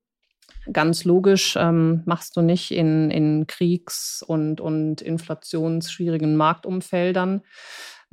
[0.72, 7.42] Ganz logisch ähm, machst du nicht in, in Kriegs- und, und inflationsschwierigen Marktumfeldern.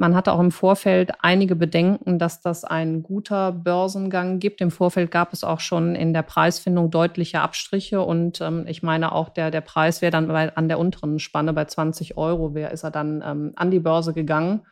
[0.00, 4.60] Man hatte auch im Vorfeld einige Bedenken, dass das ein guter Börsengang gibt.
[4.60, 9.10] Im Vorfeld gab es auch schon in der Preisfindung deutliche Abstriche und ähm, ich meine
[9.10, 12.70] auch der, der Preis wäre dann bei, an der unteren Spanne bei 20 Euro, wer
[12.70, 14.62] ist er dann ähm, an die Börse gegangen.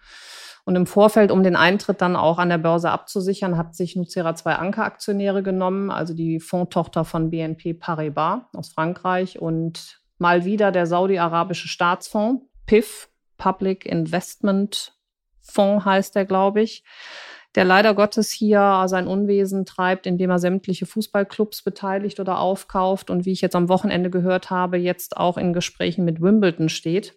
[0.65, 4.37] Und im Vorfeld, um den Eintritt dann auch an der Börse abzusichern, hat sich Nucera
[4.37, 10.87] zwei Ankeraktionäre genommen, also die Fondtochter von BNP Paribas aus Frankreich und mal wieder der
[10.87, 13.09] saudi-arabische Staatsfonds, PIF,
[13.39, 14.96] Public Investment
[15.47, 16.85] Fonds heißt er, glaube ich,
[17.55, 23.25] der leider Gottes hier sein Unwesen treibt, indem er sämtliche Fußballclubs beteiligt oder aufkauft und
[23.25, 27.15] wie ich jetzt am Wochenende gehört habe, jetzt auch in Gesprächen mit Wimbledon steht,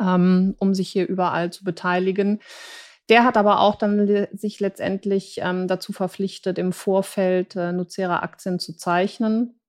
[0.00, 2.40] ähm, um sich hier überall zu beteiligen.
[3.08, 8.76] Der hat aber auch dann sich letztendlich ähm, dazu verpflichtet, im Vorfeld äh, Nucera-Aktien zu
[8.76, 9.60] zeichnen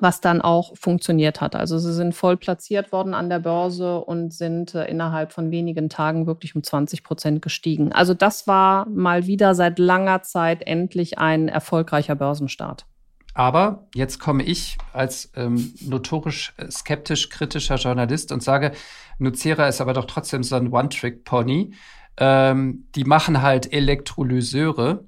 [0.00, 1.54] was dann auch funktioniert hat.
[1.54, 5.88] Also sie sind voll platziert worden an der Börse und sind äh, innerhalb von wenigen
[5.88, 7.92] Tagen wirklich um 20 Prozent gestiegen.
[7.92, 12.86] Also das war mal wieder seit langer Zeit endlich ein erfolgreicher Börsenstart.
[13.34, 18.72] Aber jetzt komme ich als ähm, notorisch äh, skeptisch kritischer Journalist und sage,
[19.18, 21.74] Nucera ist aber doch trotzdem so ein One-Trick-Pony.
[22.16, 25.04] Ähm, die machen halt Elektrolyseure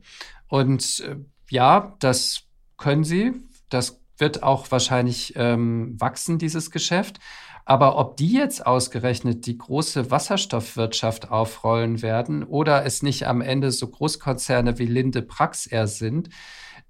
[0.48, 1.16] und äh,
[1.50, 2.42] ja, das
[2.76, 3.32] können sie.
[3.68, 7.18] Das wird auch wahrscheinlich ähm, wachsen, dieses Geschäft.
[7.64, 13.72] Aber ob die jetzt ausgerechnet die große Wasserstoffwirtschaft aufrollen werden oder es nicht am Ende
[13.72, 16.28] so Großkonzerne wie Linde Praxair sind,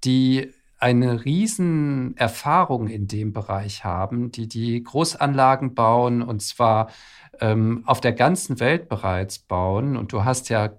[0.03, 6.91] die eine riesen Erfahrung in dem Bereich haben, die die Großanlagen bauen und zwar
[7.39, 9.97] ähm, auf der ganzen Welt bereits bauen.
[9.97, 10.69] Und du hast ja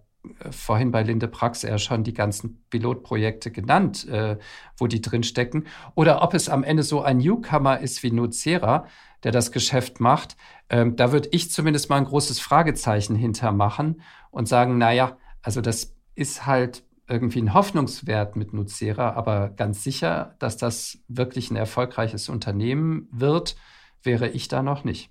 [0.50, 4.38] vorhin bei Linde Prax eher schon die ganzen Pilotprojekte genannt, äh,
[4.76, 5.66] wo die drinstecken.
[5.94, 8.86] Oder ob es am Ende so ein Newcomer ist wie Nucera,
[9.24, 10.36] der das Geschäft macht.
[10.70, 15.94] Ähm, da würde ich zumindest mal ein großes Fragezeichen hintermachen und sagen, naja, also das
[16.14, 22.28] ist halt irgendwie ein Hoffnungswert mit Nucera, aber ganz sicher, dass das wirklich ein erfolgreiches
[22.28, 23.56] Unternehmen wird,
[24.02, 25.10] wäre ich da noch nicht.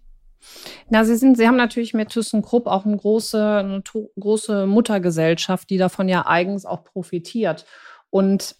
[0.89, 3.83] Na, Sie sind, Sie haben natürlich mit ThyssenKrupp auch eine große, eine
[4.19, 7.65] große Muttergesellschaft, die davon ja eigens auch profitiert.
[8.09, 8.55] Und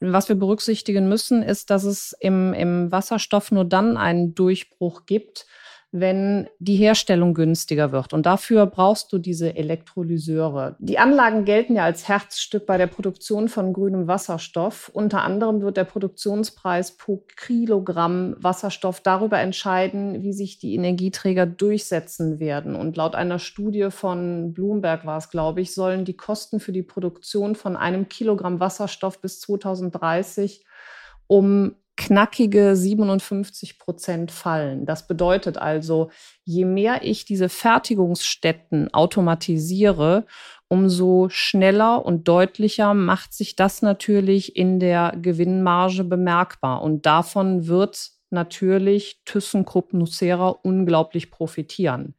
[0.00, 5.46] was wir berücksichtigen müssen, ist, dass es im, im Wasserstoff nur dann einen Durchbruch gibt,
[5.90, 8.12] wenn die Herstellung günstiger wird.
[8.12, 10.76] Und dafür brauchst du diese Elektrolyseure.
[10.80, 14.90] Die Anlagen gelten ja als Herzstück bei der Produktion von grünem Wasserstoff.
[14.92, 22.38] Unter anderem wird der Produktionspreis pro Kilogramm Wasserstoff darüber entscheiden, wie sich die Energieträger durchsetzen
[22.38, 22.76] werden.
[22.76, 26.82] Und laut einer Studie von Bloomberg war es, glaube ich, sollen die Kosten für die
[26.82, 30.66] Produktion von einem Kilogramm Wasserstoff bis 2030
[31.28, 34.86] um knackige 57 Prozent fallen.
[34.86, 36.10] Das bedeutet also,
[36.44, 40.24] je mehr ich diese Fertigungsstätten automatisiere,
[40.68, 46.82] umso schneller und deutlicher macht sich das natürlich in der Gewinnmarge bemerkbar.
[46.82, 52.14] Und davon wird natürlich ThyssenKrupp Nucera unglaublich profitieren.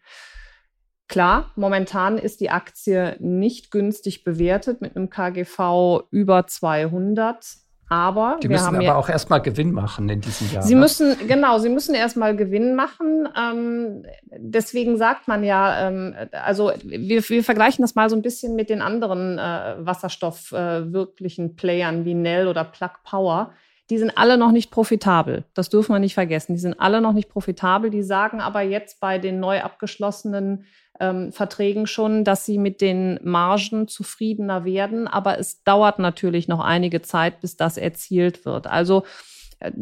[1.07, 7.68] Klar, momentan ist die Aktie nicht günstig bewertet mit einem KGV über 200.
[7.89, 10.61] Aber die müssen aber ja, auch erstmal Gewinn machen in diesem Jahr.
[10.61, 10.81] Sie ne?
[10.81, 13.27] müssen, genau, sie müssen erstmal Gewinn machen.
[13.35, 18.55] Ähm, deswegen sagt man ja, ähm, also wir, wir vergleichen das mal so ein bisschen
[18.55, 23.53] mit den anderen äh, Wasserstoff-wirklichen äh, Playern wie Nell oder Plug Power.
[23.89, 25.45] Die sind alle noch nicht profitabel.
[25.53, 26.53] Das dürfen wir nicht vergessen.
[26.53, 27.89] Die sind alle noch nicht profitabel.
[27.89, 30.65] Die sagen aber jetzt bei den neu abgeschlossenen
[30.99, 35.07] ähm, Verträgen schon, dass sie mit den Margen zufriedener werden.
[35.07, 38.67] Aber es dauert natürlich noch einige Zeit, bis das erzielt wird.
[38.67, 39.03] Also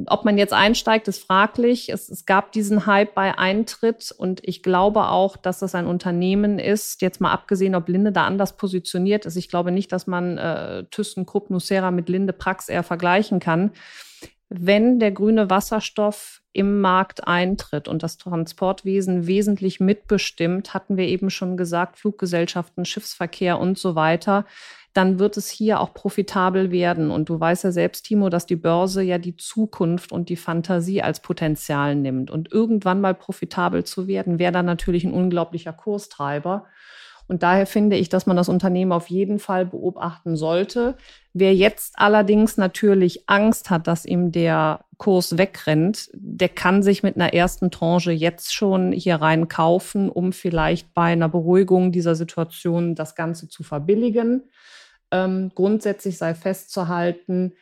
[0.07, 1.89] ob man jetzt einsteigt, ist fraglich.
[1.89, 6.57] Es, es, gab diesen Hype bei Eintritt und ich glaube auch, dass das ein Unternehmen
[6.57, 9.35] ist, jetzt mal abgesehen, ob Linde da anders positioniert ist.
[9.35, 13.71] Ich glaube nicht, dass man äh, ThyssenKrupp Nucera mit Linde Prax eher vergleichen kann.
[14.49, 21.29] Wenn der grüne Wasserstoff im Markt eintritt und das Transportwesen wesentlich mitbestimmt, hatten wir eben
[21.29, 24.45] schon gesagt, Fluggesellschaften, Schiffsverkehr und so weiter,
[24.97, 27.11] dann wird es hier auch profitabel werden.
[27.11, 31.03] Und du weißt ja selbst, Timo, dass die Börse ja die Zukunft und die Fantasie
[31.03, 32.31] als Potenzial nimmt.
[32.31, 36.65] Und irgendwann mal profitabel zu werden, wäre dann natürlich ein unglaublicher Kurstreiber.
[37.27, 40.95] Und daher finde ich, dass man das Unternehmen auf jeden Fall beobachten sollte.
[41.33, 47.17] Wer jetzt allerdings natürlich Angst hat, dass ihm der Kurs wegrennt, der kann sich mit
[47.17, 52.95] einer ersten Tranche jetzt schon hier rein kaufen, um vielleicht bei einer Beruhigung dieser Situation
[52.95, 54.43] das Ganze zu verbilligen.
[55.11, 57.53] Ähm, grundsätzlich sei festzuhalten,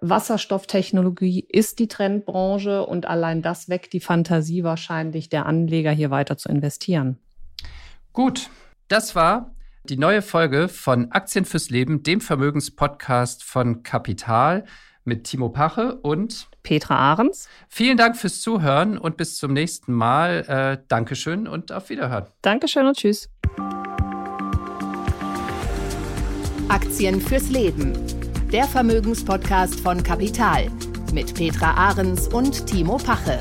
[0.00, 6.36] Wasserstofftechnologie ist die Trendbranche und allein das weckt die Fantasie wahrscheinlich der Anleger, hier weiter
[6.36, 7.18] zu investieren.
[8.12, 8.50] Gut,
[8.88, 9.54] das war
[9.84, 14.64] die neue Folge von Aktien fürs Leben, dem Vermögenspodcast von Kapital
[15.04, 17.48] mit Timo Pache und Petra Ahrens.
[17.68, 20.44] Vielen Dank fürs Zuhören und bis zum nächsten Mal.
[20.48, 22.26] Äh, Dankeschön und auf Wiederhören.
[22.42, 23.30] Dankeschön und tschüss.
[26.68, 27.92] Aktien fürs Leben.
[28.52, 30.66] Der Vermögenspodcast von Kapital
[31.12, 33.38] mit Petra Ahrens und Timo Pache.